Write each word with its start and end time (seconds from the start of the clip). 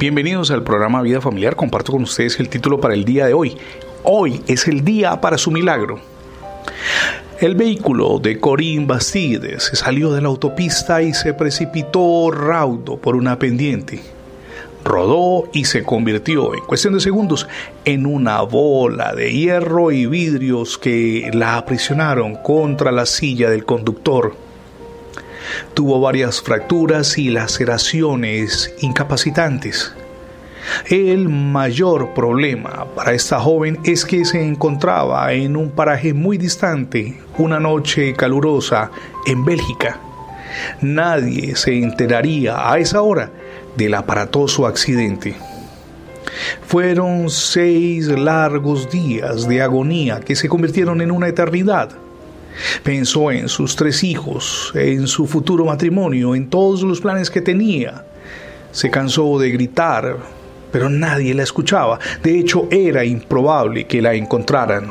Bienvenidos 0.00 0.50
al 0.50 0.62
programa 0.62 1.02
Vida 1.02 1.20
Familiar. 1.20 1.56
Comparto 1.56 1.92
con 1.92 2.04
ustedes 2.04 2.40
el 2.40 2.48
título 2.48 2.80
para 2.80 2.94
el 2.94 3.04
día 3.04 3.26
de 3.26 3.34
hoy. 3.34 3.58
Hoy 4.02 4.40
es 4.46 4.66
el 4.66 4.82
día 4.82 5.20
para 5.20 5.36
su 5.36 5.50
milagro. 5.50 6.00
El 7.38 7.54
vehículo 7.54 8.18
de 8.18 8.40
Corín 8.40 8.86
Bastides 8.86 9.64
se 9.64 9.76
salió 9.76 10.10
de 10.10 10.22
la 10.22 10.28
autopista 10.28 11.02
y 11.02 11.12
se 11.12 11.34
precipitó 11.34 12.30
raudo 12.30 12.96
por 12.96 13.14
una 13.14 13.38
pendiente. 13.38 14.00
Rodó 14.86 15.50
y 15.52 15.66
se 15.66 15.82
convirtió 15.82 16.54
en 16.54 16.64
cuestión 16.64 16.94
de 16.94 17.00
segundos 17.00 17.46
en 17.84 18.06
una 18.06 18.40
bola 18.40 19.14
de 19.14 19.30
hierro 19.30 19.92
y 19.92 20.06
vidrios 20.06 20.78
que 20.78 21.30
la 21.34 21.58
aprisionaron 21.58 22.36
contra 22.36 22.90
la 22.90 23.04
silla 23.04 23.50
del 23.50 23.66
conductor. 23.66 24.32
Tuvo 25.74 26.00
varias 26.00 26.40
fracturas 26.40 27.18
y 27.18 27.30
laceraciones 27.30 28.74
incapacitantes. 28.80 29.94
El 30.88 31.28
mayor 31.28 32.14
problema 32.14 32.86
para 32.94 33.12
esta 33.12 33.40
joven 33.40 33.78
es 33.84 34.04
que 34.04 34.24
se 34.24 34.42
encontraba 34.42 35.32
en 35.32 35.56
un 35.56 35.70
paraje 35.70 36.12
muy 36.14 36.38
distante, 36.38 37.18
una 37.38 37.58
noche 37.58 38.14
calurosa, 38.14 38.90
en 39.26 39.44
Bélgica. 39.44 39.98
Nadie 40.80 41.56
se 41.56 41.78
enteraría 41.78 42.70
a 42.70 42.78
esa 42.78 43.02
hora 43.02 43.30
del 43.76 43.94
aparatoso 43.94 44.66
accidente. 44.66 45.34
Fueron 46.66 47.30
seis 47.30 48.08
largos 48.08 48.90
días 48.90 49.48
de 49.48 49.62
agonía 49.62 50.20
que 50.20 50.36
se 50.36 50.48
convirtieron 50.48 51.00
en 51.00 51.10
una 51.10 51.28
eternidad. 51.28 51.90
Pensó 52.82 53.30
en 53.30 53.48
sus 53.48 53.76
tres 53.76 54.04
hijos, 54.04 54.72
en 54.74 55.06
su 55.06 55.26
futuro 55.26 55.64
matrimonio, 55.64 56.34
en 56.34 56.48
todos 56.48 56.82
los 56.82 57.00
planes 57.00 57.30
que 57.30 57.40
tenía. 57.40 58.04
Se 58.72 58.90
cansó 58.90 59.38
de 59.38 59.50
gritar, 59.50 60.16
pero 60.70 60.88
nadie 60.88 61.34
la 61.34 61.42
escuchaba. 61.42 61.98
De 62.22 62.38
hecho, 62.38 62.68
era 62.70 63.04
improbable 63.04 63.86
que 63.86 64.02
la 64.02 64.14
encontraran 64.14 64.88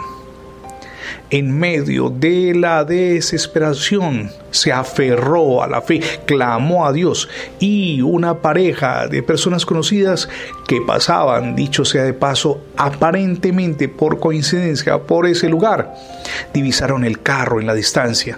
en 1.30 1.58
medio 1.58 2.10
de 2.10 2.54
la 2.56 2.84
desesperación, 2.84 4.32
se 4.52 4.72
aferró 4.72 5.62
a 5.62 5.68
la 5.68 5.82
fe, 5.82 6.02
clamó 6.26 6.86
a 6.86 6.94
Dios 6.94 7.30
y 7.60 8.02
una 8.02 8.40
pareja 8.42 9.08
de 9.08 9.22
personas 9.24 9.66
conocidas 9.66 10.28
que 10.68 10.82
pasaban, 10.82 11.56
dicho 11.56 11.86
sea 11.86 12.04
de 12.04 12.14
paso, 12.14 12.62
aparentemente 12.78 13.90
por 13.90 14.20
coincidencia 14.20 15.00
por 15.00 15.28
ese 15.28 15.50
lugar, 15.50 15.94
divisaron 16.54 17.06
el 17.06 17.22
carro 17.22 17.60
en 17.60 17.68
la 17.68 17.74
distancia. 17.74 18.38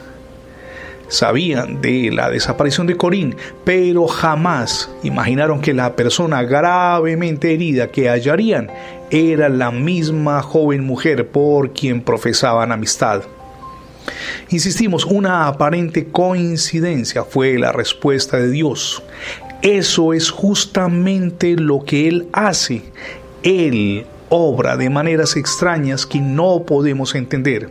Sabían 1.11 1.81
de 1.81 2.09
la 2.09 2.29
desaparición 2.29 2.87
de 2.87 2.95
Corín, 2.95 3.35
pero 3.65 4.07
jamás 4.07 4.89
imaginaron 5.03 5.59
que 5.59 5.73
la 5.73 5.97
persona 5.97 6.41
gravemente 6.43 7.53
herida 7.53 7.91
que 7.91 8.07
hallarían 8.07 8.71
era 9.09 9.49
la 9.49 9.71
misma 9.71 10.41
joven 10.41 10.85
mujer 10.85 11.27
por 11.27 11.73
quien 11.73 11.99
profesaban 11.99 12.71
amistad. 12.71 13.23
Insistimos, 14.51 15.03
una 15.03 15.47
aparente 15.47 16.07
coincidencia 16.07 17.25
fue 17.25 17.59
la 17.59 17.73
respuesta 17.73 18.37
de 18.37 18.49
Dios. 18.49 19.03
Eso 19.61 20.13
es 20.13 20.29
justamente 20.29 21.57
lo 21.57 21.83
que 21.83 22.07
Él 22.07 22.29
hace. 22.31 22.83
Él 23.43 24.05
obra 24.29 24.77
de 24.77 24.89
maneras 24.89 25.35
extrañas 25.35 26.05
que 26.05 26.21
no 26.21 26.63
podemos 26.65 27.15
entender. 27.15 27.69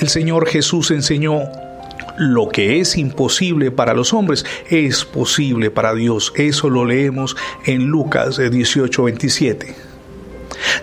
El 0.00 0.08
Señor 0.08 0.46
Jesús 0.46 0.92
enseñó 0.92 1.40
lo 2.20 2.48
que 2.50 2.80
es 2.80 2.98
imposible 2.98 3.70
para 3.70 3.94
los 3.94 4.12
hombres 4.12 4.44
es 4.68 5.06
posible 5.06 5.70
para 5.70 5.94
Dios. 5.94 6.34
Eso 6.36 6.68
lo 6.68 6.84
leemos 6.84 7.34
en 7.64 7.86
Lucas 7.86 8.38
18:27. 8.38 9.74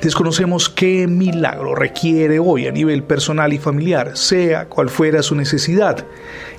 Desconocemos 0.01 0.67
qué 0.67 1.05
milagro 1.05 1.75
requiere 1.75 2.39
hoy 2.39 2.65
a 2.65 2.71
nivel 2.71 3.03
personal 3.03 3.53
y 3.53 3.59
familiar, 3.59 4.17
sea 4.17 4.67
cual 4.67 4.89
fuera 4.89 5.21
su 5.21 5.35
necesidad. 5.35 6.07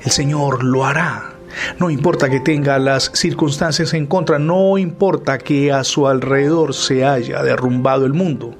El 0.04 0.12
Señor 0.12 0.62
lo 0.62 0.84
hará. 0.84 1.34
No 1.80 1.90
importa 1.90 2.30
que 2.30 2.38
tenga 2.38 2.78
las 2.78 3.10
circunstancias 3.14 3.94
en 3.94 4.06
contra, 4.06 4.38
no 4.38 4.78
importa 4.78 5.38
que 5.38 5.72
a 5.72 5.82
su 5.82 6.06
alrededor 6.06 6.72
se 6.72 7.04
haya 7.04 7.42
derrumbado 7.42 8.06
el 8.06 8.14
mundo. 8.14 8.54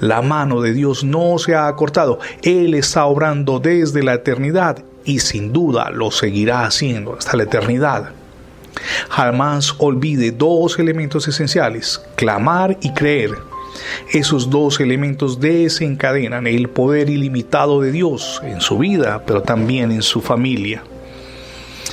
La 0.00 0.22
mano 0.22 0.62
de 0.62 0.72
Dios 0.72 1.04
no 1.04 1.36
se 1.38 1.54
ha 1.54 1.68
acortado. 1.68 2.20
Él 2.40 2.72
está 2.72 3.04
obrando 3.04 3.60
desde 3.60 4.02
la 4.02 4.14
eternidad 4.14 4.82
y 5.04 5.20
sin 5.20 5.52
duda 5.52 5.90
lo 5.90 6.10
seguirá 6.10 6.64
haciendo 6.64 7.16
hasta 7.16 7.36
la 7.36 7.44
eternidad. 7.44 8.10
Jamás 9.08 9.74
olvide 9.78 10.30
dos 10.30 10.78
elementos 10.78 11.26
esenciales, 11.28 12.00
clamar 12.14 12.78
y 12.80 12.92
creer. 12.92 13.30
Esos 14.12 14.50
dos 14.50 14.80
elementos 14.80 15.40
desencadenan 15.40 16.46
el 16.46 16.68
poder 16.68 17.08
ilimitado 17.08 17.80
de 17.80 17.92
Dios 17.92 18.40
en 18.44 18.60
su 18.60 18.78
vida, 18.78 19.22
pero 19.26 19.42
también 19.42 19.90
en 19.92 20.02
su 20.02 20.20
familia 20.20 20.82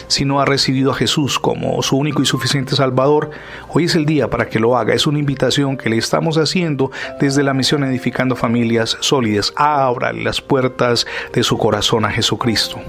si 0.08 0.26
no 0.26 0.40
ha 0.40 0.46
recibido 0.46 0.92
a 0.92 0.96
Jesús 0.96 1.40
como 1.40 1.82
su 1.84 1.98
único 1.98 2.22
y 2.22 2.26
suficiente 2.26 2.76
Salvador, 2.76 3.32
hoy 3.70 3.86
es 3.86 3.96
el 3.96 4.06
día 4.06 4.30
para 4.30 4.48
que 4.50 4.60
lo 4.60 4.78
haga. 4.78 4.94
Es 4.94 5.08
una 5.08 5.20
invitación 5.20 5.78
que 5.78 5.90
le 5.90 5.98
estamos 5.98 6.38
haciendo 6.38 6.92
desde 7.20 7.44
la 7.44 7.54
misión 7.54 7.84
Edificando 7.84 8.36
Familias 8.36 8.98
Sólidas. 9.00 9.54
Abra 9.56 10.14
las 10.14 10.42
puertas 10.42 11.06
de 11.34 11.44
su 11.44 11.58
corazón 11.58 12.06
a 12.06 12.12
Jesucristo. 12.12 12.80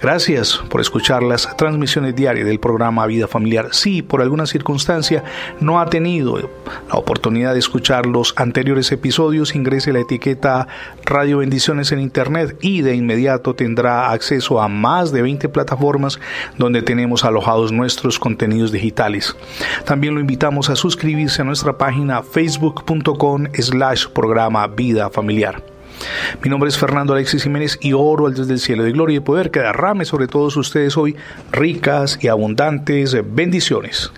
Gracias 0.00 0.60
por 0.68 0.80
escuchar 0.80 1.22
las 1.22 1.56
transmisiones 1.56 2.14
diarias 2.14 2.46
del 2.46 2.60
programa 2.60 3.06
Vida 3.06 3.28
Familiar. 3.28 3.68
Si 3.72 4.02
por 4.02 4.22
alguna 4.22 4.46
circunstancia 4.46 5.24
no 5.60 5.80
ha 5.80 5.86
tenido 5.86 6.38
la 6.38 6.98
oportunidad 6.98 7.52
de 7.52 7.58
escuchar 7.58 8.06
los 8.06 8.34
anteriores 8.36 8.90
episodios, 8.92 9.54
ingrese 9.54 9.92
la 9.92 10.00
etiqueta 10.00 10.66
Radio 11.04 11.38
Bendiciones 11.38 11.92
en 11.92 12.00
Internet 12.00 12.56
y 12.60 12.82
de 12.82 12.94
inmediato 12.94 13.54
tendrá 13.54 14.10
acceso 14.10 14.60
a 14.60 14.68
más 14.68 15.12
de 15.12 15.22
20 15.22 15.48
plataformas 15.48 16.20
donde 16.58 16.82
tenemos 16.82 17.24
alojados 17.24 17.72
nuestros 17.72 18.18
contenidos 18.18 18.72
digitales. 18.72 19.36
También 19.84 20.14
lo 20.14 20.20
invitamos 20.20 20.70
a 20.70 20.76
suscribirse 20.76 21.42
a 21.42 21.44
nuestra 21.44 21.78
página 21.78 22.22
facebook.com 22.22 23.46
slash 23.58 24.06
programa 24.08 24.66
Vida 24.66 25.10
Familiar. 25.10 25.71
Mi 26.42 26.50
nombre 26.50 26.68
es 26.68 26.78
Fernando 26.78 27.12
Alexis 27.12 27.42
Jiménez 27.42 27.78
y 27.80 27.92
oro 27.92 28.26
al 28.26 28.34
desde 28.34 28.52
el 28.52 28.60
cielo 28.60 28.84
de 28.84 28.92
gloria 28.92 29.16
y 29.16 29.20
poder 29.20 29.50
que 29.50 29.60
derrame 29.60 30.04
sobre 30.04 30.26
todos 30.26 30.56
ustedes 30.56 30.96
hoy 30.96 31.16
ricas 31.50 32.18
y 32.20 32.28
abundantes 32.28 33.16
bendiciones. 33.34 34.12